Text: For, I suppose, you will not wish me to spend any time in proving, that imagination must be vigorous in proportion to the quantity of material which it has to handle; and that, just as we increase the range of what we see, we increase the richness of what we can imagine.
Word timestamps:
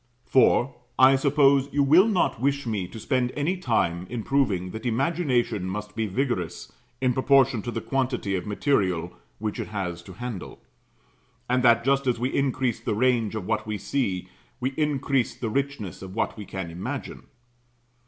For, 0.25 0.73
I 0.97 1.15
suppose, 1.15 1.69
you 1.71 1.83
will 1.83 2.07
not 2.07 2.41
wish 2.41 2.65
me 2.65 2.87
to 2.87 2.99
spend 2.99 3.31
any 3.35 3.55
time 3.57 4.07
in 4.09 4.23
proving, 4.23 4.71
that 4.71 4.83
imagination 4.83 5.65
must 5.69 5.95
be 5.95 6.07
vigorous 6.07 6.73
in 7.01 7.13
proportion 7.13 7.61
to 7.61 7.69
the 7.69 7.81
quantity 7.81 8.35
of 8.35 8.47
material 8.47 9.13
which 9.37 9.59
it 9.59 9.67
has 9.67 10.01
to 10.01 10.13
handle; 10.13 10.57
and 11.47 11.61
that, 11.61 11.85
just 11.85 12.07
as 12.07 12.17
we 12.19 12.33
increase 12.33 12.79
the 12.79 12.95
range 12.95 13.35
of 13.35 13.45
what 13.45 13.67
we 13.67 13.77
see, 13.77 14.27
we 14.59 14.71
increase 14.71 15.35
the 15.35 15.49
richness 15.51 16.01
of 16.01 16.15
what 16.15 16.35
we 16.35 16.45
can 16.45 16.71
imagine. 16.71 17.27